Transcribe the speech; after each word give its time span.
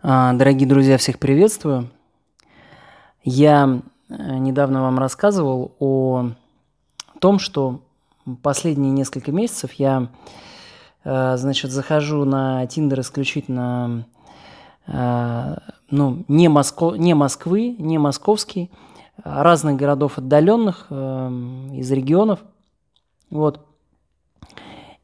А, 0.00 0.32
дорогие 0.32 0.68
друзья, 0.68 0.96
всех 0.96 1.18
приветствую. 1.18 1.90
Я 3.24 3.82
э, 4.08 4.36
недавно 4.38 4.82
вам 4.82 5.00
рассказывал 5.00 5.74
о 5.80 6.30
том, 7.18 7.40
что 7.40 7.80
последние 8.44 8.92
несколько 8.92 9.32
месяцев 9.32 9.72
я, 9.72 10.06
э, 11.02 11.36
значит, 11.36 11.72
захожу 11.72 12.24
на 12.24 12.64
Тиндер 12.68 13.00
исключительно, 13.00 14.06
э, 14.86 15.56
ну, 15.90 16.24
не, 16.28 16.46
Моско... 16.46 16.92
не 16.92 17.14
Москвы, 17.14 17.74
не 17.76 17.98
московский, 17.98 18.70
а 19.24 19.42
разных 19.42 19.74
городов 19.74 20.18
отдаленных, 20.18 20.92
из 20.92 21.90
регионов. 21.90 22.38
Вот. 23.30 23.66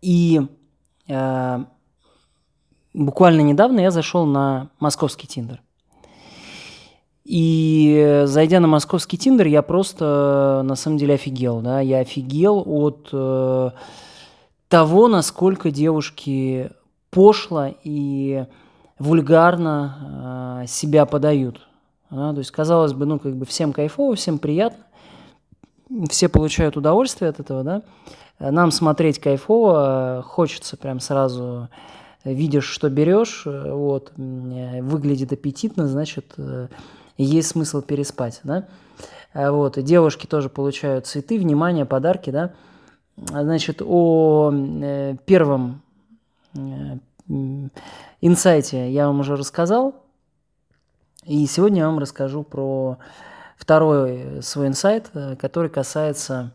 И 0.02 0.40
буквально 2.94 3.42
недавно 3.42 3.80
я 3.80 3.90
зашел 3.90 4.24
на 4.24 4.70
московский 4.80 5.26
Тиндер. 5.26 5.60
И 7.24 8.22
зайдя 8.26 8.60
на 8.60 8.68
московский 8.68 9.18
Тиндер, 9.18 9.46
я 9.46 9.62
просто 9.62 10.62
на 10.64 10.76
самом 10.76 10.98
деле 10.98 11.14
офигел, 11.14 11.60
да, 11.60 11.80
я 11.80 12.00
офигел 12.00 12.62
от 12.66 13.08
э, 13.12 13.70
того, 14.68 15.08
насколько 15.08 15.70
девушки 15.70 16.70
пошло 17.10 17.68
и 17.82 18.44
вульгарно 18.98 20.62
э, 20.64 20.66
себя 20.66 21.06
подают. 21.06 21.66
Да? 22.10 22.32
То 22.32 22.38
есть, 22.38 22.50
казалось 22.50 22.92
бы, 22.92 23.06
ну, 23.06 23.18
как 23.18 23.34
бы 23.36 23.46
всем 23.46 23.72
кайфово, 23.72 24.16
всем 24.16 24.38
приятно, 24.38 24.84
все 26.10 26.28
получают 26.28 26.76
удовольствие 26.76 27.30
от 27.30 27.40
этого, 27.40 27.64
да. 27.64 27.82
Нам 28.38 28.70
смотреть 28.70 29.18
кайфово, 29.18 30.22
хочется 30.26 30.76
прям 30.76 31.00
сразу 31.00 31.68
видишь, 32.24 32.64
что 32.64 32.88
берешь, 32.88 33.42
э, 33.46 33.72
вот, 33.72 34.12
э, 34.16 34.82
выглядит 34.82 35.32
аппетитно, 35.32 35.86
значит, 35.86 36.34
э, 36.38 36.68
есть 37.16 37.48
смысл 37.48 37.82
переспать, 37.82 38.40
да. 38.44 38.66
Вот, 39.34 39.78
и 39.78 39.82
девушки 39.82 40.26
тоже 40.26 40.48
получают 40.48 41.06
цветы, 41.08 41.40
внимание, 41.40 41.84
подарки, 41.84 42.30
да. 42.30 42.52
Значит, 43.16 43.82
о 43.84 44.52
первом 45.26 45.82
инсайте 48.20 48.90
я 48.92 49.08
вам 49.08 49.20
уже 49.20 49.34
рассказал, 49.34 49.96
и 51.24 51.44
сегодня 51.46 51.80
я 51.80 51.86
вам 51.88 51.98
расскажу 51.98 52.44
про 52.44 52.98
второй 53.56 54.40
свой 54.42 54.68
инсайт, 54.68 55.10
который 55.40 55.68
касается, 55.68 56.52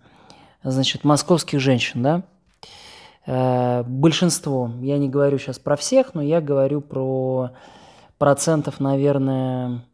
значит, 0.64 1.03
московских 1.03 1.59
женщин, 1.59 2.02
да. 2.02 2.23
Э, 3.31 3.83
большинство, 3.83 4.72
я 4.81 4.97
не 4.97 5.08
говорю 5.08 5.38
сейчас 5.38 5.59
про 5.59 5.75
всех, 5.75 6.16
но 6.16 6.22
я 6.23 6.41
говорю 6.41 6.81
про 6.81 7.52
процентов, 8.17 8.80
наверное, 8.80 9.85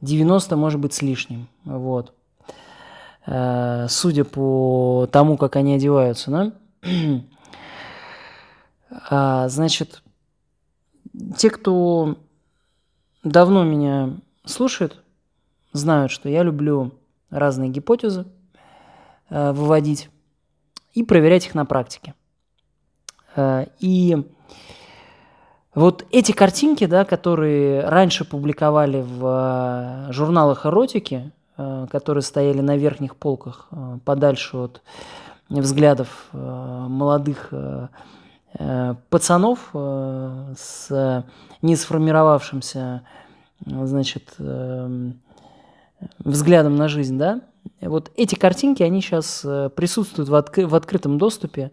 90, 0.00 0.56
может 0.56 0.80
быть, 0.80 0.94
с 0.94 1.02
лишним. 1.02 1.48
Вот. 1.64 2.14
Э, 3.26 3.88
судя 3.90 4.24
по 4.24 5.06
тому, 5.12 5.36
как 5.36 5.56
они 5.56 5.74
одеваются, 5.74 6.30
да? 6.30 6.52
А, 9.10 9.48
значит, 9.48 10.02
те, 11.36 11.50
кто 11.50 12.16
давно 13.22 13.62
меня 13.62 14.16
слушает, 14.46 14.96
знают, 15.74 16.10
что 16.10 16.30
я 16.30 16.42
люблю 16.42 16.92
разные 17.28 17.68
гипотезы 17.68 18.24
э, 19.28 19.52
выводить 19.52 20.08
и 20.94 21.04
проверять 21.04 21.46
их 21.46 21.54
на 21.54 21.66
практике. 21.66 22.14
Э, 23.38 23.66
и 23.78 24.16
вот 25.74 26.04
эти 26.10 26.32
картинки, 26.32 26.86
да, 26.86 27.04
которые 27.04 27.82
раньше 27.88 28.24
публиковали 28.24 29.00
в 29.00 30.08
э, 30.08 30.12
журналах 30.12 30.66
эротики, 30.66 31.30
э, 31.56 31.86
которые 31.90 32.22
стояли 32.22 32.60
на 32.60 32.76
верхних 32.76 33.16
полках 33.16 33.68
подальше 34.04 34.56
от 34.56 34.82
взглядов 35.48 36.28
молодых 36.32 37.50
пацанов 39.08 39.70
с 39.72 41.24
не 41.62 41.74
сформировавшимся 41.74 43.02
значит, 43.64 44.34
взглядом 46.18 46.76
на 46.76 46.88
жизнь, 46.88 47.16
да, 47.16 47.40
вот 47.80 48.10
эти 48.14 48.34
картинки, 48.34 48.82
они 48.82 49.00
сейчас 49.00 49.40
присутствуют 49.74 50.28
в, 50.28 50.34
откры- 50.34 50.66
в 50.66 50.74
открытом 50.74 51.16
доступе 51.16 51.70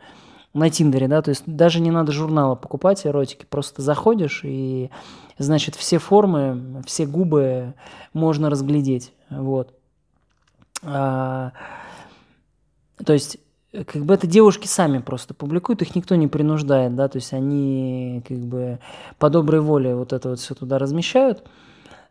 на 0.56 0.70
Тиндере, 0.70 1.08
да, 1.10 1.22
то 1.22 1.30
есть 1.30 1.44
даже 1.46 1.82
не 1.82 1.92
надо 1.92 2.14
журнала 2.14 2.56
покупать 2.56 3.06
эротики, 3.06 3.46
просто 3.46 3.82
заходишь 3.82 4.42
и, 4.44 4.90
значит, 5.38 5.76
все 5.76 6.00
формы, 6.00 6.82
все 6.86 7.06
губы 7.06 7.74
можно 8.14 8.50
разглядеть, 8.50 9.12
вот. 9.30 9.74
А, 10.82 11.52
то 13.06 13.12
есть 13.12 13.38
как 13.72 14.06
бы 14.06 14.14
это 14.14 14.28
девушки 14.28 14.66
сами 14.66 15.00
просто 15.00 15.34
публикуют, 15.34 15.82
их 15.82 15.94
никто 15.94 16.16
не 16.16 16.28
принуждает, 16.28 16.96
да, 16.96 17.10
то 17.10 17.18
есть 17.18 17.34
они 17.34 18.24
как 18.26 18.38
бы 18.38 18.80
по 19.20 19.30
доброй 19.30 19.60
воле 19.60 19.94
вот 19.94 20.14
это 20.14 20.30
вот 20.30 20.40
все 20.40 20.56
туда 20.56 20.80
размещают. 20.80 21.44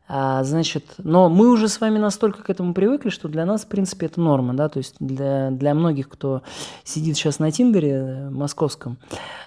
А, 0.06 0.44
значит, 0.44 0.94
но 0.98 1.31
мы 1.31 1.50
уже 1.50 1.69
с 1.69 1.81
вами 1.81 1.98
настолько 1.98 2.42
к 2.42 2.50
этому 2.50 2.75
привыкли, 2.75 3.09
что 3.09 3.28
для 3.28 3.47
нас, 3.47 3.62
в 3.65 3.69
принципе, 3.69 4.06
это 4.06 4.20
норма, 4.20 4.53
да, 4.53 4.69
то 4.69 4.78
есть 4.78 4.97
для, 5.00 5.50
для 5.50 5.72
многих, 5.75 6.10
кто 6.10 6.42
сидит 6.84 7.16
сейчас 7.16 7.38
на 7.38 7.50
Тиндере 7.50 7.92
э, 7.92 8.31
московском, 8.31 8.98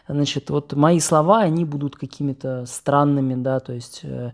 значит, 0.07 0.49
вот 0.49 0.73
мои 0.73 0.99
слова, 0.99 1.41
они 1.41 1.63
будут 1.63 1.95
какими-то 1.95 2.65
странными, 2.65 3.35
да, 3.35 3.59
то 3.59 3.71
есть 3.71 3.99
э, 4.01 4.31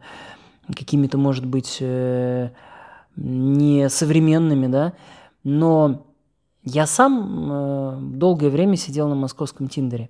какими-то, 0.74 1.18
может 1.18 1.46
быть, 1.46 1.80
э, 1.82 2.52
несовременными, 3.18 4.68
да, 4.68 4.94
но 5.44 6.06
я 6.64 6.88
сам 6.88 7.52
э, 7.52 8.00
долгое 8.16 8.50
время 8.50 8.78
сидел 8.78 9.10
на 9.10 9.16
московском 9.16 9.68
Тиндере, 9.68 10.10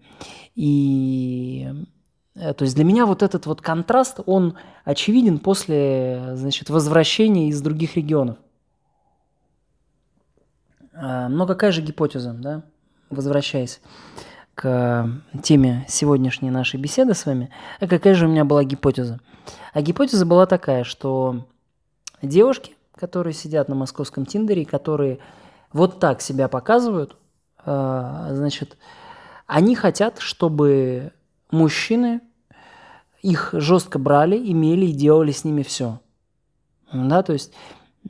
и 0.54 1.88
то 2.36 2.64
есть 2.64 2.76
для 2.76 2.84
меня 2.84 3.06
вот 3.06 3.22
этот 3.22 3.46
вот 3.46 3.62
контраст, 3.62 4.20
он 4.26 4.58
очевиден 4.86 5.38
после, 5.38 6.36
значит, 6.36 6.70
возвращения 6.70 7.50
из 7.50 7.62
других 7.62 7.96
регионов. 7.96 8.38
А, 10.94 11.30
но 11.30 11.46
какая 11.46 11.72
же 11.72 11.82
гипотеза, 11.82 12.34
да, 12.34 12.64
возвращаясь 13.10 13.82
к 14.56 15.10
теме 15.44 15.86
сегодняшней 15.88 16.52
нашей 16.52 16.80
беседы 16.80 17.14
с 17.14 17.26
вами, 17.26 17.52
а 17.80 17.88
какая 17.88 18.14
же 18.16 18.28
у 18.28 18.30
меня 18.30 18.46
была 18.46 18.64
гипотеза? 18.64 19.20
А 19.74 19.82
гипотеза 19.82 20.26
была 20.26 20.46
такая, 20.46 20.84
что 20.84 21.48
девушки, 22.22 22.76
которые 22.96 23.34
сидят 23.34 23.70
на 23.70 23.76
московском 23.76 24.26
Тиндере, 24.26 24.66
которые 24.66 25.20
вот 25.72 26.00
так 26.00 26.22
себя 26.22 26.48
показывают, 26.48 27.16
значит, 27.66 28.78
они 29.48 29.76
хотят, 29.76 30.20
чтобы 30.20 31.14
мужчины 31.54 32.22
их 33.22 33.52
жестко 33.54 34.00
брали, 34.00 34.36
имели 34.36 34.88
и 34.88 34.92
делали 34.92 35.32
с 35.32 35.46
ними 35.46 35.64
все. 35.64 36.02
Да, 36.92 37.24
то 37.24 37.32
есть 37.32 37.54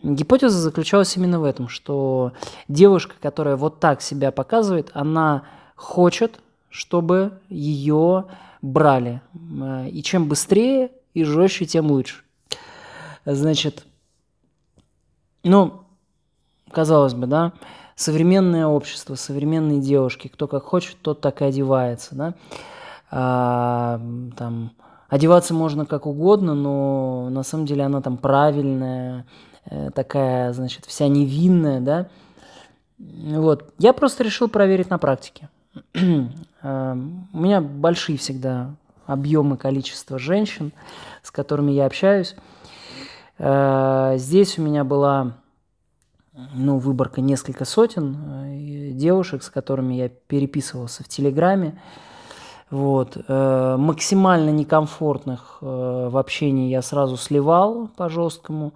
гипотеза 0.01 0.59
заключалась 0.59 1.15
именно 1.15 1.39
в 1.39 1.43
этом, 1.43 1.67
что 1.67 2.33
девушка, 2.67 3.15
которая 3.21 3.55
вот 3.55 3.79
так 3.79 4.01
себя 4.01 4.31
показывает, 4.31 4.89
она 4.93 5.43
хочет, 5.75 6.39
чтобы 6.69 7.39
ее 7.49 8.25
брали. 8.61 9.21
И 9.91 10.01
чем 10.03 10.27
быстрее 10.27 10.91
и 11.13 11.23
жестче, 11.23 11.65
тем 11.65 11.91
лучше. 11.91 12.23
Значит, 13.25 13.85
ну, 15.43 15.83
казалось 16.71 17.13
бы, 17.13 17.27
да, 17.27 17.53
современное 17.95 18.65
общество, 18.65 19.15
современные 19.15 19.79
девушки, 19.79 20.27
кто 20.27 20.47
как 20.47 20.63
хочет, 20.63 20.97
тот 21.01 21.21
так 21.21 21.41
и 21.41 21.45
одевается, 21.45 22.15
да 22.15 22.33
а, 23.15 24.01
там, 24.35 24.71
одеваться 25.07 25.53
можно 25.53 25.85
как 25.85 26.07
угодно, 26.07 26.55
но 26.55 27.29
на 27.29 27.43
самом 27.43 27.67
деле 27.67 27.83
она 27.83 28.01
там 28.01 28.17
правильная, 28.17 29.27
э, 29.65 29.91
такая, 29.93 30.51
значит, 30.53 30.85
вся 30.85 31.07
невинная, 31.07 31.79
да. 31.79 32.07
Вот. 32.97 33.71
Я 33.77 33.93
просто 33.93 34.23
решил 34.23 34.47
проверить 34.47 34.89
на 34.89 34.97
практике. 34.97 35.49
А, 36.65 36.93
у 36.93 37.39
меня 37.39 37.59
большие 37.59 38.17
всегда 38.17 38.75
объемы 39.05 39.57
количества 39.57 40.17
женщин, 40.17 40.71
с 41.21 41.29
которыми 41.29 41.73
я 41.73 41.85
общаюсь. 41.85 42.37
А, 43.37 44.15
здесь 44.15 44.57
у 44.57 44.61
меня 44.61 44.85
была 44.85 45.33
ну, 46.53 46.77
выборка 46.77 47.19
несколько 47.19 47.65
сотен 47.65 48.15
э, 48.15 48.91
девушек, 48.91 49.43
с 49.43 49.49
которыми 49.49 49.95
я 49.95 50.07
переписывался 50.07 51.03
в 51.03 51.09
Телеграме. 51.09 51.77
Вот. 52.69 53.17
Э, 53.27 53.75
максимально 53.77 54.49
некомфортных 54.49 55.59
э, 55.61 56.07
в 56.09 56.17
общении 56.17 56.69
я 56.69 56.81
сразу 56.81 57.17
сливал 57.17 57.89
по 57.95 58.09
жесткому. 58.09 58.73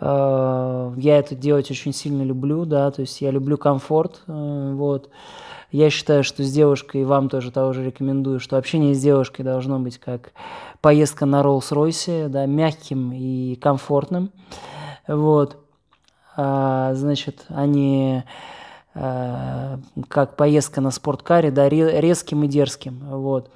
Э, 0.00 0.92
я 0.96 1.18
это 1.18 1.34
делать 1.34 1.70
очень 1.70 1.92
сильно 1.92 2.22
люблю, 2.22 2.64
да, 2.64 2.90
то 2.90 3.00
есть 3.00 3.20
я 3.20 3.30
люблю 3.30 3.56
комфорт, 3.56 4.22
вот. 4.26 5.10
Я 5.70 5.90
считаю, 5.90 6.24
что 6.24 6.42
с 6.42 6.50
девушкой, 6.50 7.02
и 7.02 7.04
вам 7.04 7.28
тоже 7.28 7.50
того 7.50 7.74
же 7.74 7.84
рекомендую, 7.84 8.40
что 8.40 8.56
общение 8.56 8.94
с 8.94 9.02
девушкой 9.02 9.42
должно 9.42 9.78
быть 9.78 9.98
как 9.98 10.32
поездка 10.80 11.26
на 11.26 11.42
Роллс-Ройсе, 11.42 12.28
да, 12.28 12.46
мягким 12.46 13.12
и 13.12 13.54
комфортным. 13.56 14.30
Вот. 15.06 15.58
А, 16.36 16.94
значит, 16.94 17.44
а, 17.50 17.66
как 18.98 20.36
поездка 20.36 20.80
на 20.80 20.90
спорткаре, 20.90 21.50
да, 21.50 21.68
резким 21.68 22.42
и 22.44 22.48
дерзким. 22.48 22.98
Вот. 23.08 23.50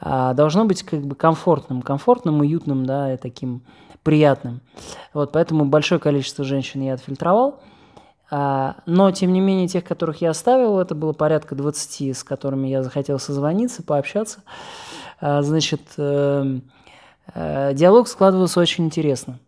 А, 0.00 0.34
должно 0.34 0.64
быть 0.64 0.82
как 0.82 1.02
бы 1.02 1.14
комфортным, 1.14 1.82
комфортным, 1.82 2.40
уютным, 2.40 2.86
да, 2.86 3.14
и 3.14 3.16
таким 3.16 3.62
приятным. 4.02 4.60
Вот, 5.12 5.32
поэтому 5.32 5.64
большое 5.66 6.00
количество 6.00 6.44
женщин 6.44 6.82
я 6.82 6.94
отфильтровал. 6.94 7.60
А, 8.30 8.76
но, 8.86 9.10
тем 9.10 9.32
не 9.32 9.40
менее, 9.40 9.68
тех, 9.68 9.84
которых 9.84 10.20
я 10.20 10.30
оставил, 10.30 10.78
это 10.78 10.94
было 10.94 11.12
порядка 11.12 11.54
20, 11.54 12.16
с 12.16 12.24
которыми 12.24 12.68
я 12.68 12.82
захотел 12.82 13.18
созвониться, 13.18 13.82
пообщаться. 13.82 14.42
А, 15.20 15.42
значит, 15.42 15.82
э, 15.98 16.60
э, 17.34 17.74
диалог 17.74 18.08
складывался 18.08 18.60
очень 18.60 18.86
интересно. 18.86 19.38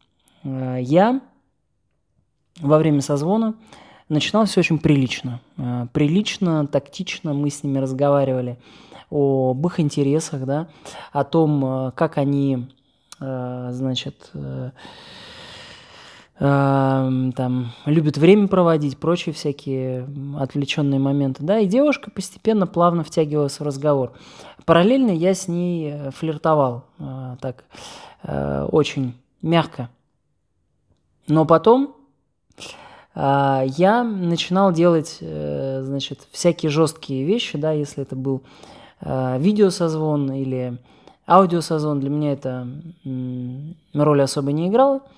А, 0.44 0.76
я 0.76 1.20
во 2.60 2.78
время 2.78 3.00
созвона 3.00 3.54
начинал 4.12 4.44
все 4.44 4.60
очень 4.60 4.78
прилично. 4.78 5.40
Прилично, 5.92 6.66
тактично 6.66 7.32
мы 7.34 7.50
с 7.50 7.62
ними 7.62 7.78
разговаривали 7.78 8.58
об 9.10 9.66
их 9.66 9.80
интересах, 9.80 10.44
да, 10.44 10.68
о 11.12 11.24
том, 11.24 11.92
как 11.96 12.18
они, 12.18 12.68
значит, 13.18 14.32
там, 16.38 17.72
любит 17.84 18.16
время 18.16 18.48
проводить, 18.48 18.98
прочие 18.98 19.32
всякие 19.32 20.08
отвлеченные 20.38 20.98
моменты, 20.98 21.44
да, 21.44 21.60
и 21.60 21.66
девушка 21.66 22.10
постепенно 22.10 22.66
плавно 22.66 23.04
втягивалась 23.04 23.60
в 23.60 23.62
разговор. 23.62 24.12
Параллельно 24.64 25.10
я 25.10 25.34
с 25.34 25.48
ней 25.48 25.90
э, 25.92 26.10
флиртовал, 26.10 26.84
э, 26.98 27.36
так, 27.40 27.64
э, 28.22 28.66
очень 28.70 29.14
мягко. 29.40 29.88
Но 31.28 31.44
потом 31.44 31.94
я 33.14 34.04
начинал 34.04 34.72
делать, 34.72 35.18
значит, 35.20 36.20
всякие 36.30 36.70
жесткие 36.70 37.24
вещи, 37.24 37.58
да, 37.58 37.72
если 37.72 38.02
это 38.02 38.16
был 38.16 38.42
видеосозвон 39.02 40.32
или 40.32 40.78
аудиосозвон, 41.26 42.00
для 42.00 42.08
меня 42.08 42.32
это 42.32 42.66
роль 43.92 44.22
особо 44.22 44.52
не 44.52 44.68
играла– 44.68 45.00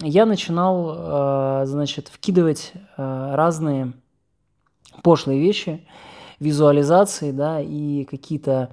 я 0.00 0.26
начинал, 0.26 0.94
э, 0.94 1.66
значит, 1.66 2.08
вкидывать 2.08 2.72
э, 2.74 3.34
разные 3.34 3.94
пошлые 5.02 5.40
вещи, 5.40 5.86
визуализации, 6.38 7.30
да, 7.30 7.60
и 7.60 8.04
какие-то, 8.04 8.70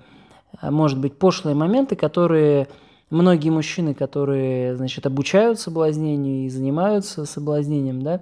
э, 0.62 0.70
может 0.70 1.00
быть, 1.00 1.18
пошлые 1.18 1.56
моменты, 1.56 1.96
которые 1.96 2.68
многие 3.14 3.50
мужчины, 3.50 3.94
которые, 3.94 4.76
значит, 4.76 5.06
обучают 5.06 5.60
соблазнению 5.60 6.46
и 6.46 6.50
занимаются 6.50 7.26
соблазнением, 7.26 8.02
да, 8.02 8.22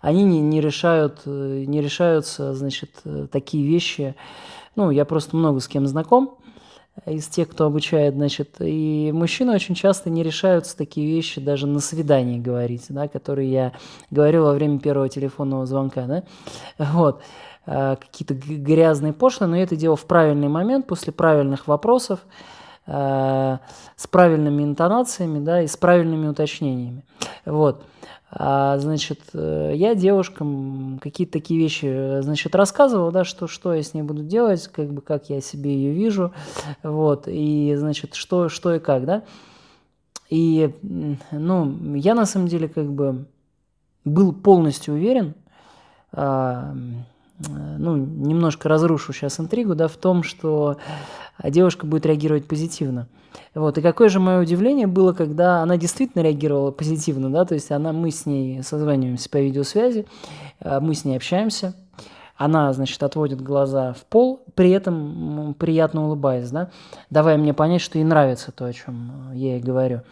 они 0.00 0.24
не, 0.24 0.40
не 0.40 0.60
решают, 0.60 1.24
не 1.24 1.80
решаются, 1.80 2.52
значит, 2.52 2.90
такие 3.30 3.66
вещи. 3.66 4.14
Ну, 4.76 4.90
я 4.90 5.04
просто 5.04 5.36
много 5.36 5.60
с 5.60 5.68
кем 5.68 5.86
знаком, 5.86 6.36
из 7.06 7.26
тех, 7.26 7.48
кто 7.48 7.66
обучает, 7.66 8.14
значит, 8.14 8.56
и 8.60 9.10
мужчины 9.12 9.52
очень 9.52 9.74
часто 9.74 10.10
не 10.10 10.22
решаются 10.22 10.76
такие 10.76 11.06
вещи 11.06 11.40
даже 11.40 11.66
на 11.66 11.80
свидании 11.80 12.38
говорить, 12.38 12.86
да, 12.88 13.08
которые 13.08 13.50
я 13.50 13.72
говорил 14.10 14.44
во 14.44 14.52
время 14.52 14.78
первого 14.78 15.08
телефонного 15.08 15.66
звонка, 15.66 16.06
да, 16.06 16.22
вот, 16.92 17.22
какие-то 17.64 18.34
грязные 18.34 19.12
пошлые, 19.12 19.48
но 19.48 19.56
я 19.56 19.62
это 19.62 19.74
делал 19.74 19.96
в 19.96 20.04
правильный 20.04 20.48
момент, 20.48 20.86
после 20.86 21.12
правильных 21.12 21.66
вопросов, 21.66 22.20
а, 22.86 23.60
с 23.96 24.06
правильными 24.06 24.62
интонациями, 24.62 25.38
да, 25.38 25.62
и 25.62 25.66
с 25.66 25.76
правильными 25.76 26.28
уточнениями, 26.28 27.04
вот. 27.44 27.84
А, 28.36 28.78
значит, 28.78 29.20
э, 29.32 29.72
я 29.76 29.94
девушкам 29.94 30.98
какие-то 31.00 31.34
такие 31.34 31.60
вещи, 31.60 32.20
значит, 32.20 32.56
рассказывал, 32.56 33.12
да, 33.12 33.22
что, 33.22 33.46
что 33.46 33.72
я 33.72 33.82
с 33.82 33.94
ней 33.94 34.02
буду 34.02 34.24
делать, 34.24 34.66
как 34.66 34.92
бы, 34.92 35.02
как 35.02 35.30
я 35.30 35.40
себе 35.40 35.72
ее 35.72 35.92
вижу, 35.92 36.32
вот, 36.82 37.28
и, 37.28 37.74
значит, 37.76 38.14
что, 38.14 38.48
что 38.48 38.74
и 38.74 38.80
как, 38.80 39.04
да. 39.04 39.22
И, 40.30 40.74
ну, 41.30 41.94
я 41.94 42.14
на 42.14 42.26
самом 42.26 42.48
деле, 42.48 42.68
как 42.68 42.90
бы, 42.90 43.26
был 44.04 44.32
полностью 44.32 44.94
уверен, 44.94 45.34
а, 46.12 46.74
ну, 47.38 47.96
немножко 47.96 48.68
разрушу 48.68 49.12
сейчас 49.12 49.38
интригу, 49.38 49.74
да, 49.74 49.86
в 49.86 49.96
том, 49.96 50.22
что 50.24 50.76
девушка 51.42 51.86
будет 51.86 52.06
реагировать 52.06 52.46
позитивно. 52.46 53.08
Вот. 53.54 53.78
И 53.78 53.82
какое 53.82 54.08
же 54.08 54.20
мое 54.20 54.40
удивление 54.40 54.86
было, 54.86 55.12
когда 55.12 55.62
она 55.62 55.76
действительно 55.76 56.22
реагировала 56.22 56.70
позитивно, 56.70 57.30
да, 57.30 57.44
то 57.44 57.54
есть 57.54 57.70
она, 57.70 57.92
мы 57.92 58.10
с 58.10 58.26
ней 58.26 58.62
созваниваемся 58.62 59.28
по 59.28 59.38
видеосвязи, 59.38 60.06
э, 60.60 60.80
мы 60.80 60.94
с 60.94 61.04
ней 61.04 61.16
общаемся, 61.16 61.74
она, 62.36 62.72
значит, 62.72 63.02
отводит 63.02 63.40
глаза 63.40 63.92
в 63.92 64.04
пол, 64.04 64.44
при 64.54 64.70
этом 64.70 65.54
приятно 65.58 66.06
улыбаясь, 66.06 66.50
да, 66.50 66.70
давая 67.10 67.36
мне 67.36 67.54
понять, 67.54 67.80
что 67.80 67.98
ей 67.98 68.04
нравится 68.04 68.52
то, 68.52 68.64
о 68.66 68.72
чем 68.72 69.32
я 69.32 69.54
ей 69.54 69.60
говорю. 69.60 70.02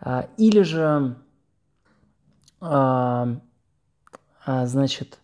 А, 0.00 0.26
или 0.36 0.62
же, 0.62 1.16
а, 2.60 3.36
а, 4.44 4.66
значит, 4.66 5.18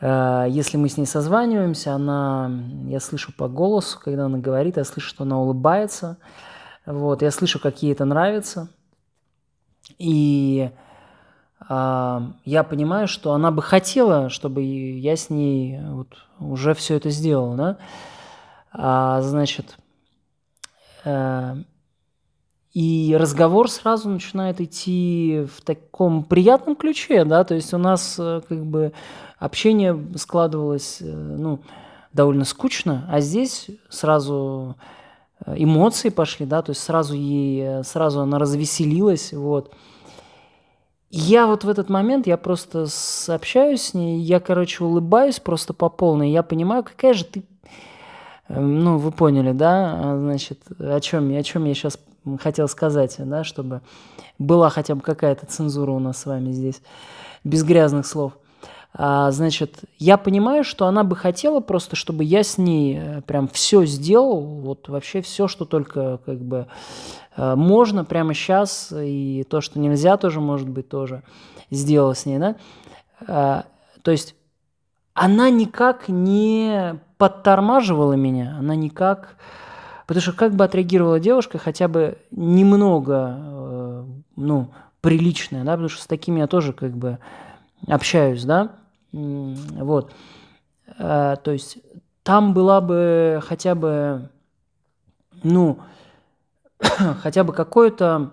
если 0.00 0.78
мы 0.78 0.88
с 0.88 0.96
ней 0.96 1.04
созваниваемся, 1.04 1.94
она, 1.94 2.50
я 2.86 3.00
слышу 3.00 3.32
по 3.36 3.48
голосу, 3.48 3.98
когда 4.02 4.26
она 4.26 4.38
говорит, 4.38 4.78
я 4.78 4.84
слышу, 4.84 5.08
что 5.08 5.24
она 5.24 5.38
улыбается. 5.38 6.16
Вот, 6.86 7.20
я 7.20 7.30
слышу, 7.30 7.60
как 7.60 7.82
ей 7.82 7.92
это 7.92 8.06
нравится. 8.06 8.70
И 9.98 10.70
а, 11.68 12.32
я 12.44 12.64
понимаю, 12.64 13.06
что 13.06 13.32
она 13.32 13.50
бы 13.50 13.62
хотела, 13.62 14.28
чтобы 14.28 14.62
я 14.62 15.16
с 15.16 15.30
ней 15.30 15.78
вот 15.82 16.08
уже 16.38 16.74
все 16.74 16.96
это 16.96 17.10
сделал, 17.10 17.54
да. 17.54 17.76
А, 18.72 19.20
значит, 19.20 19.76
а, 21.04 21.58
и 22.72 23.16
разговор 23.18 23.68
сразу 23.68 24.08
начинает 24.08 24.60
идти 24.60 25.46
в 25.56 25.60
таком 25.62 26.22
приятном 26.22 26.76
ключе, 26.76 27.24
да, 27.24 27.42
то 27.42 27.54
есть 27.54 27.74
у 27.74 27.78
нас 27.78 28.16
э, 28.18 28.42
как 28.48 28.64
бы 28.64 28.92
общение 29.38 29.98
складывалось, 30.16 30.98
э, 31.00 31.04
ну, 31.04 31.60
довольно 32.12 32.44
скучно, 32.44 33.08
а 33.10 33.20
здесь 33.20 33.66
сразу 33.88 34.76
э, 35.44 35.54
эмоции 35.56 36.10
пошли, 36.10 36.46
да, 36.46 36.62
то 36.62 36.70
есть 36.70 36.82
сразу 36.82 37.14
ей, 37.14 37.82
сразу 37.82 38.20
она 38.20 38.38
развеселилась, 38.38 39.32
вот. 39.32 39.74
Я 41.12 41.48
вот 41.48 41.64
в 41.64 41.68
этот 41.68 41.88
момент, 41.88 42.28
я 42.28 42.36
просто 42.36 42.86
сообщаюсь 42.86 43.82
с 43.82 43.94
ней, 43.94 44.20
я, 44.20 44.38
короче, 44.38 44.84
улыбаюсь 44.84 45.40
просто 45.40 45.74
по 45.74 45.88
полной, 45.88 46.30
я 46.30 46.44
понимаю, 46.44 46.84
какая 46.84 47.14
же 47.14 47.24
ты, 47.24 47.42
ну, 48.48 48.96
вы 48.96 49.10
поняли, 49.10 49.50
да, 49.50 50.16
значит, 50.16 50.60
о 50.78 51.00
чем, 51.00 51.36
о 51.36 51.42
чем 51.42 51.64
я 51.64 51.74
сейчас 51.74 51.98
хотел 52.40 52.68
сказать, 52.68 53.16
да, 53.18 53.44
чтобы 53.44 53.82
была 54.38 54.70
хотя 54.70 54.94
бы 54.94 55.00
какая-то 55.00 55.46
цензура 55.46 55.90
у 55.90 55.98
нас 55.98 56.18
с 56.18 56.26
вами 56.26 56.52
здесь, 56.52 56.82
без 57.44 57.64
грязных 57.64 58.06
слов. 58.06 58.32
А, 58.92 59.30
значит, 59.30 59.84
я 59.98 60.16
понимаю, 60.16 60.64
что 60.64 60.86
она 60.86 61.04
бы 61.04 61.14
хотела 61.14 61.60
просто, 61.60 61.94
чтобы 61.94 62.24
я 62.24 62.42
с 62.42 62.58
ней 62.58 62.98
э, 62.98 63.22
прям 63.22 63.46
все 63.46 63.84
сделал, 63.84 64.40
вот 64.40 64.88
вообще 64.88 65.22
все, 65.22 65.46
что 65.46 65.64
только 65.64 66.18
как 66.26 66.40
бы 66.40 66.66
э, 67.36 67.54
можно 67.54 68.04
прямо 68.04 68.34
сейчас, 68.34 68.92
и 68.92 69.46
то, 69.48 69.60
что 69.60 69.78
нельзя 69.78 70.16
тоже, 70.16 70.40
может 70.40 70.68
быть, 70.68 70.88
тоже 70.88 71.22
сделал 71.70 72.14
с 72.16 72.26
ней, 72.26 72.38
да. 72.38 72.56
А, 73.28 73.64
то 74.02 74.10
есть 74.10 74.34
она 75.14 75.50
никак 75.50 76.08
не 76.08 76.98
подтормаживала 77.16 78.14
меня, 78.14 78.56
она 78.58 78.74
никак 78.74 79.36
Потому 80.10 80.22
что 80.22 80.32
как 80.32 80.56
бы 80.56 80.64
отреагировала 80.64 81.20
девушка 81.20 81.56
хотя 81.56 81.86
бы 81.86 82.18
немного, 82.32 83.36
э, 83.38 84.04
ну, 84.34 84.72
приличная, 85.00 85.62
да, 85.62 85.70
потому 85.74 85.88
что 85.88 86.02
с 86.02 86.06
такими 86.08 86.40
я 86.40 86.48
тоже 86.48 86.72
как 86.72 86.96
бы 86.96 87.20
общаюсь, 87.86 88.42
да, 88.42 88.72
вот. 89.12 90.10
Э, 90.98 91.36
то 91.40 91.52
есть 91.52 91.78
там 92.24 92.54
была 92.54 92.80
бы 92.80 93.40
хотя 93.46 93.76
бы, 93.76 94.28
ну, 95.44 95.78
хотя 97.22 97.44
бы 97.44 97.52
какое-то 97.52 98.32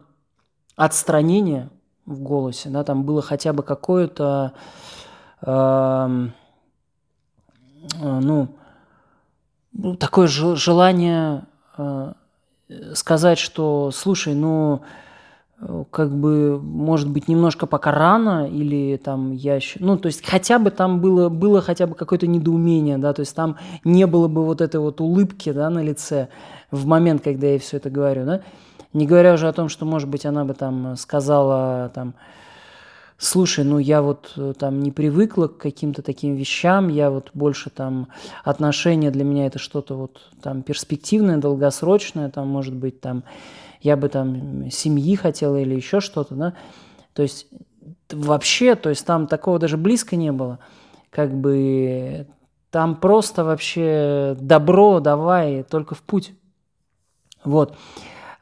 отстранение 0.75 1.69
в 2.07 2.19
голосе, 2.22 2.69
да, 2.69 2.84
там 2.86 3.03
было 3.03 3.22
хотя 3.22 3.53
бы 3.53 3.62
какое-то, 3.62 4.53
эм, 5.43 6.34
э, 8.01 8.19
ну, 8.19 8.48
такое 10.00 10.25
желание 10.25 11.46
сказать, 12.93 13.38
что, 13.38 13.91
слушай, 13.93 14.34
ну, 14.34 14.81
э, 15.60 15.84
как 15.89 16.13
бы, 16.13 16.60
может 16.62 17.10
быть, 17.10 17.27
немножко 17.27 17.65
пока 17.65 17.91
рано, 17.91 18.48
или 18.48 18.98
там 18.98 19.31
я 19.31 19.55
еще... 19.55 19.79
Ну, 19.79 19.98
то 19.98 20.07
есть 20.07 20.25
хотя 20.25 20.60
бы 20.60 20.69
там 20.72 21.00
было, 21.00 21.29
было 21.29 21.62
хотя 21.62 21.88
бы 21.88 21.96
какое-то 21.96 22.27
недоумение, 22.27 22.98
да, 22.98 23.13
то 23.13 23.22
есть 23.22 23.36
там 23.36 23.57
не 23.84 24.05
было 24.05 24.27
бы 24.27 24.46
вот 24.46 24.62
этой 24.62 24.79
вот 24.79 25.01
улыбки, 25.01 25.51
да, 25.51 25.69
на 25.69 25.81
лице 25.81 26.27
в 26.72 26.86
момент, 26.86 27.24
когда 27.24 27.48
я 27.48 27.60
все 27.60 27.77
это 27.77 27.89
говорю, 27.89 28.25
да. 28.25 28.41
Не 28.93 29.05
говоря 29.05 29.34
уже 29.34 29.48
о 29.48 29.53
том, 29.53 29.69
что, 29.69 29.86
может 29.86 30.10
быть, 30.10 30.25
она 30.25 30.43
бы 30.43 30.53
там 30.53 30.96
сказала, 30.98 31.91
там, 31.93 32.15
слушай, 33.17 33.65
ну 33.65 33.79
я 33.79 34.01
вот 34.01 34.33
э, 34.38 34.53
там 34.57 34.79
не 34.81 34.91
привыкла 34.91 35.47
к 35.47 35.57
каким-то 35.57 36.01
таким 36.01 36.36
вещам, 36.36 36.88
я 36.88 37.09
вот 37.09 37.31
больше 37.33 37.69
там 37.69 38.09
отношения 38.43 39.12
для 39.12 39.24
меня 39.24 39.47
это 39.47 39.59
что-то 39.59 39.95
вот 39.95 40.21
там 40.41 40.62
перспективное, 40.62 41.38
долгосрочное, 41.38 42.29
там 42.29 42.47
может 42.47 42.75
быть 42.75 43.01
там 43.01 43.24
я 43.81 43.97
бы 43.97 44.09
там 44.09 44.69
семьи 44.69 45.15
хотела 45.15 45.57
или 45.57 45.75
еще 45.75 46.00
что-то, 46.00 46.36
да, 46.36 46.53
то 47.13 47.24
есть 47.24 47.47
вообще, 48.12 48.75
то 48.75 48.89
есть 48.89 49.05
там 49.05 49.27
такого 49.27 49.59
даже 49.59 49.77
близко 49.77 50.15
не 50.15 50.31
было, 50.31 50.59
как 51.09 51.33
бы 51.33 52.27
там 52.69 52.95
просто 52.95 53.43
вообще 53.43 54.36
добро 54.39 55.00
давай, 55.00 55.63
только 55.63 55.95
в 55.95 56.01
путь, 56.03 56.33
вот, 57.43 57.75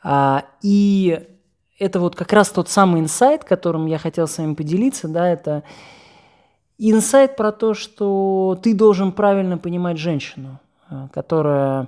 а, 0.04 0.46
и 0.62 1.28
это 1.80 2.00
вот 2.00 2.16
как 2.16 2.32
раз 2.34 2.50
тот 2.50 2.70
самый 2.70 3.02
инсайт, 3.02 3.44
которым 3.44 3.86
я 3.86 3.98
хотел 3.98 4.28
с 4.28 4.38
вами 4.38 4.54
поделиться, 4.54 5.08
да, 5.08 5.28
это 5.30 5.64
инсайт 6.78 7.36
про 7.36 7.52
то, 7.52 7.74
что 7.74 8.58
ты 8.62 8.74
должен 8.74 9.12
правильно 9.12 9.58
понимать 9.58 9.98
женщину, 9.98 10.60
э, 10.90 11.08
которая 11.14 11.88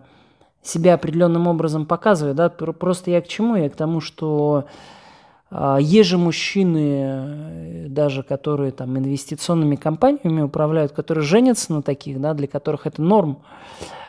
себя 0.61 0.95
определенным 0.95 1.47
образом 1.47 1.85
показывает, 1.85 2.35
да, 2.35 2.49
просто 2.49 3.11
я 3.11 3.21
к 3.21 3.27
чему? 3.27 3.55
Я 3.55 3.69
к 3.69 3.75
тому, 3.75 4.01
что 4.01 4.65
а, 5.49 5.77
есть 5.77 6.09
же 6.09 6.17
мужчины, 6.17 6.99
э, 6.99 7.85
даже 7.87 8.23
которые 8.23 8.71
там 8.71 8.97
инвестиционными 8.97 9.75
компаниями 9.75 10.41
управляют, 10.41 10.91
которые 10.91 11.23
женятся 11.23 11.73
на 11.73 11.81
таких, 11.81 12.19
да, 12.19 12.33
для 12.33 12.47
которых 12.47 12.85
это 12.85 13.01
норм. 13.01 13.39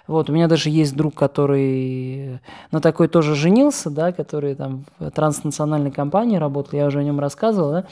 Вот, 0.08 0.28
у 0.30 0.32
меня 0.32 0.48
даже 0.48 0.70
есть 0.70 0.96
друг, 0.96 1.14
который 1.14 2.40
на 2.72 2.80
такой 2.80 3.06
тоже 3.06 3.34
женился, 3.34 3.90
да, 3.90 4.10
который 4.10 4.56
там 4.56 4.84
в 4.98 5.10
транснациональной 5.10 5.92
компании 5.92 6.38
работал, 6.38 6.76
я 6.78 6.86
уже 6.86 6.98
о 6.98 7.04
нем 7.04 7.20
рассказывал, 7.20 7.70
да. 7.70 7.84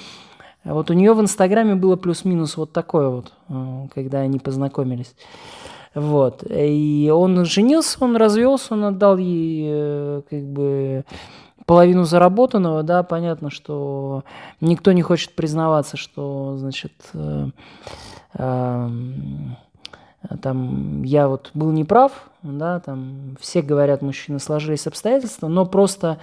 Вот 0.65 0.91
у 0.91 0.95
нее 0.95 1.13
в 1.13 1.21
Инстаграме 1.21 1.77
было 1.77 1.95
плюс-минус 1.95 2.57
вот 2.57 2.73
такое 2.73 3.09
вот, 3.09 3.33
э, 3.49 3.87
когда 3.95 4.19
они 4.19 4.41
познакомились. 4.41 5.15
Вот. 5.95 6.43
И 6.51 7.11
он 7.15 7.45
женился, 7.45 7.99
он 8.01 8.17
развелся, 8.17 8.75
он 8.75 8.85
отдал 8.85 9.17
ей 9.17 9.67
э, 9.69 10.23
как 10.29 10.43
бы 10.43 11.05
половину 11.67 12.05
заработанного, 12.05 12.83
да, 12.83 13.03
понятно, 13.03 13.51
что 13.51 14.25
никто 14.61 14.93
не 14.93 15.03
хочет 15.03 15.35
признаваться, 15.35 15.97
что, 15.97 16.57
значит, 16.57 16.93
э, 17.15 17.49
э, 18.35 18.89
там 20.47 21.03
я 21.03 21.27
вот 21.27 21.51
был 21.55 21.73
неправ, 21.73 22.13
да, 22.45 22.79
там 22.79 23.37
все 23.41 23.63
говорят, 23.63 24.01
мужчины 24.01 24.39
сложились 24.39 24.87
обстоятельства, 24.87 25.49
но 25.49 25.67
просто 25.67 26.21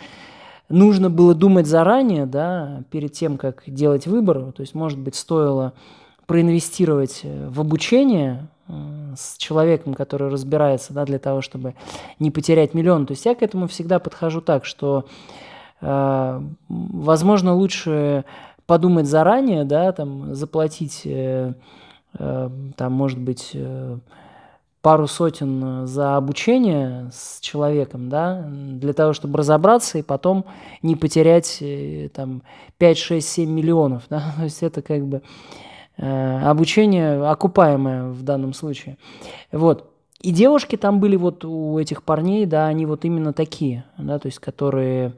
нужно 0.70 1.10
было 1.10 1.36
думать 1.36 1.68
заранее, 1.68 2.26
да, 2.26 2.84
перед 2.90 3.12
тем, 3.12 3.38
как 3.38 3.64
делать 3.68 4.08
выбор, 4.08 4.54
то 4.54 4.62
есть, 4.62 4.76
может 4.76 4.98
быть, 4.98 5.16
стоило 5.16 5.74
проинвестировать 6.26 7.20
в 7.26 7.60
обучение 7.60 8.48
э, 8.70 8.74
с 9.18 9.36
человеком, 9.38 9.94
который 9.94 10.30
разбирается, 10.30 10.94
да, 10.94 11.04
для 11.04 11.20
того, 11.20 11.42
чтобы 11.42 11.76
не 12.18 12.32
потерять 12.32 12.74
миллион. 12.74 13.06
То 13.06 13.12
есть 13.12 13.26
я 13.26 13.36
к 13.36 13.42
этому 13.42 13.68
всегда 13.68 14.00
подхожу 14.00 14.40
так, 14.40 14.64
что, 14.64 15.04
э, 15.82 16.42
возможно, 16.70 17.56
лучше 17.56 18.24
подумать 18.68 19.06
заранее, 19.06 19.66
да, 19.66 19.92
там, 19.92 20.34
заплатить 20.34 21.02
э, 21.04 21.56
там, 22.18 22.94
может 22.94 23.20
быть, 23.20 23.52
э, 23.54 23.98
пару 24.84 25.08
сотен 25.08 25.88
за 25.88 26.18
обучение 26.18 27.10
с 27.14 27.40
человеком, 27.40 28.10
да, 28.10 28.46
для 28.46 28.92
того, 28.92 29.14
чтобы 29.14 29.40
разобраться 29.40 29.98
и 29.98 30.02
потом 30.02 30.46
не 30.82 30.98
потерять 30.98 31.60
э, 31.62 32.10
там 32.14 32.44
5, 32.80 32.98
6, 32.98 33.28
7 33.28 33.50
миллионов, 33.50 34.04
да, 34.10 34.34
то 34.38 34.44
есть 34.44 34.62
это 34.62 34.82
как 34.82 35.06
бы 35.06 35.22
э, 35.98 36.40
обучение 36.44 37.26
окупаемое 37.26 38.10
в 38.10 38.24
данном 38.24 38.54
случае. 38.54 38.98
Вот. 39.54 39.90
И 40.20 40.32
девушки 40.32 40.76
там 40.76 41.00
были 41.00 41.16
вот 41.16 41.46
у 41.46 41.80
этих 41.80 42.04
парней, 42.04 42.46
да, 42.46 42.68
они 42.68 42.86
вот 42.86 43.06
именно 43.06 43.32
такие, 43.32 43.86
да, 43.98 44.20
то 44.20 44.28
есть 44.28 44.40
которые 44.40 45.14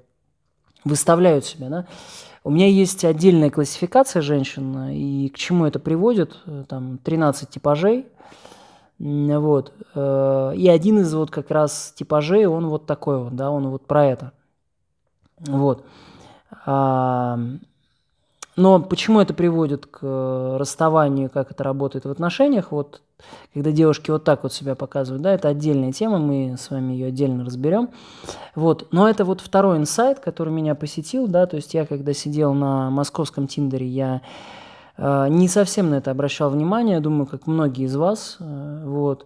выставляют 0.85 1.43
себя, 1.43 1.69
да. 1.69 1.85
У 2.45 2.51
меня 2.51 2.67
есть 2.67 3.03
отдельная 3.03 3.49
классификация 3.49 4.21
женщин, 4.21 4.89
и 4.89 5.29
к 5.29 5.37
чему 5.37 5.65
это 5.65 5.79
приводит, 5.79 6.37
там 6.69 6.99
13 6.99 7.49
типажей, 7.49 8.05
вот, 8.97 9.73
э, 9.95 10.53
и 10.55 10.69
один 10.69 10.99
из 10.99 11.13
вот 11.13 11.31
как 11.31 11.51
раз 11.51 11.91
типажей, 11.97 12.45
он 12.45 12.67
вот 12.67 12.85
такой 12.85 13.17
вот, 13.17 13.35
да, 13.35 13.49
он 13.51 13.67
вот 13.69 13.87
про 13.87 14.05
это, 14.05 14.31
вот. 15.39 15.83
Но 18.57 18.79
почему 18.89 19.19
это 19.19 19.33
приводит 19.33 19.85
к 19.85 20.57
расставанию, 20.57 21.29
как 21.29 21.51
это 21.51 21.63
работает 21.63 22.05
в 22.05 22.11
отношениях, 22.11 22.71
вот 22.71 23.01
когда 23.53 23.71
девушки 23.71 24.11
вот 24.11 24.23
так 24.23 24.43
вот 24.43 24.53
себя 24.53 24.75
показывают, 24.75 25.23
да, 25.23 25.33
это 25.33 25.47
отдельная 25.47 25.91
тема, 25.91 26.19
мы 26.19 26.55
с 26.57 26.69
вами 26.69 26.93
ее 26.93 27.07
отдельно 27.07 27.45
разберем. 27.45 27.89
Вот, 28.53 28.87
но 28.91 29.09
это 29.09 29.25
вот 29.25 29.41
второй 29.41 29.77
инсайт, 29.77 30.19
который 30.19 30.53
меня 30.53 30.75
посетил, 30.75 31.27
да, 31.27 31.45
то 31.45 31.55
есть 31.55 31.73
я 31.73 31.85
когда 31.85 32.13
сидел 32.13 32.53
на 32.53 32.89
московском 32.89 33.47
Тиндере, 33.47 33.87
я 33.87 34.21
э, 34.97 35.27
не 35.29 35.47
совсем 35.47 35.89
на 35.89 35.95
это 35.95 36.11
обращал 36.11 36.49
внимание, 36.49 36.99
думаю, 36.99 37.25
как 37.25 37.47
многие 37.47 37.85
из 37.85 37.95
вас, 37.95 38.37
э, 38.39 38.83
вот, 38.85 39.25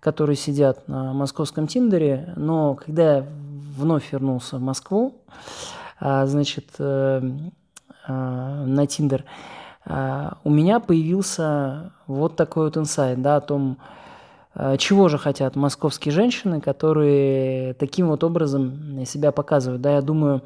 которые 0.00 0.36
сидят 0.36 0.88
на 0.88 1.12
московском 1.12 1.66
Тиндере, 1.66 2.32
но 2.36 2.74
когда 2.74 3.16
я 3.16 3.26
вновь 3.76 4.12
вернулся 4.12 4.56
в 4.58 4.60
Москву, 4.60 5.14
э, 6.00 6.26
значит, 6.26 6.66
э, 6.78 7.22
э, 8.08 8.64
на 8.66 8.86
Тиндер, 8.86 9.24
а, 9.24 9.57
у 9.88 10.50
меня 10.50 10.80
появился 10.80 11.92
вот 12.06 12.36
такой 12.36 12.66
вот 12.66 12.76
инсайт, 12.76 13.22
да, 13.22 13.36
о 13.36 13.40
том, 13.40 13.78
а, 14.54 14.76
чего 14.76 15.08
же 15.08 15.18
хотят 15.18 15.54
московские 15.54 16.12
женщины, 16.12 16.60
которые 16.60 17.74
таким 17.74 18.08
вот 18.08 18.24
образом 18.24 19.04
себя 19.06 19.30
показывают. 19.30 19.80
Да, 19.80 19.94
я 19.94 20.02
думаю, 20.02 20.42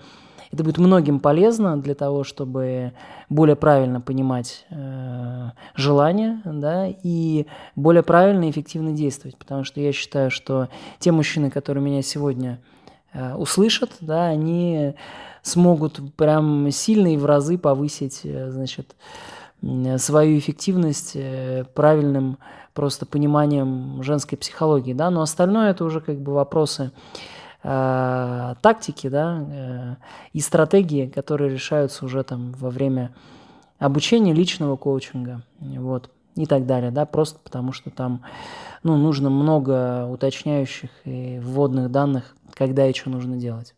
это 0.52 0.64
будет 0.64 0.76
многим 0.76 1.18
полезно 1.18 1.80
для 1.80 1.94
того, 1.94 2.24
чтобы 2.24 2.92
более 3.30 3.56
правильно 3.56 4.02
понимать 4.02 4.66
э, 4.68 5.50
желания, 5.74 6.42
да, 6.44 6.88
и 6.88 7.46
более 7.74 8.02
правильно 8.02 8.44
и 8.44 8.50
эффективно 8.50 8.92
действовать. 8.92 9.38
Потому 9.38 9.64
что 9.64 9.80
я 9.80 9.92
считаю, 9.92 10.30
что 10.30 10.68
те 10.98 11.10
мужчины, 11.10 11.50
которые 11.50 11.82
меня 11.82 12.02
сегодня 12.02 12.60
э, 13.14 13.34
услышат, 13.34 13.92
да, 14.00 14.26
они 14.26 14.94
смогут 15.42 16.00
прям 16.16 16.70
сильно 16.70 17.12
и 17.12 17.16
в 17.16 17.26
разы 17.26 17.58
повысить, 17.58 18.20
э, 18.24 18.50
значит, 18.50 18.94
свою 19.98 20.38
эффективность 20.38 21.12
э, 21.14 21.64
правильным 21.74 22.38
просто 22.74 23.06
пониманием 23.06 24.02
женской 24.02 24.36
психологии, 24.36 24.92
да, 24.92 25.10
но 25.10 25.22
остальное 25.22 25.70
это 25.70 25.84
уже 25.84 26.00
как 26.00 26.20
бы 26.20 26.32
вопросы 26.32 26.90
э, 27.62 28.54
тактики, 28.60 29.08
да, 29.08 29.46
э, 29.48 29.96
и 30.32 30.40
стратегии, 30.40 31.06
которые 31.06 31.52
решаются 31.52 32.04
уже 32.04 32.22
там 32.24 32.52
во 32.52 32.70
время 32.70 33.14
обучения 33.78 34.32
личного 34.32 34.76
коучинга, 34.76 35.42
вот, 35.60 36.10
и 36.34 36.46
так 36.46 36.66
далее, 36.66 36.90
да, 36.90 37.04
просто 37.04 37.38
потому 37.44 37.72
что 37.72 37.90
там, 37.90 38.22
ну, 38.82 38.96
нужно 38.96 39.30
много 39.30 40.06
уточняющих 40.06 40.90
и 41.04 41.38
вводных 41.40 41.90
данных, 41.90 42.34
когда 42.54 42.86
и 42.88 42.94
что 42.94 43.10
нужно 43.10 43.36
делать. 43.36 43.74